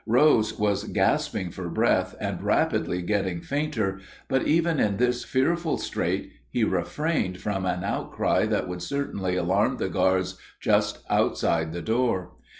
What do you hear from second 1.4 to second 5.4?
for breath and rapidly getting fainter, but even in this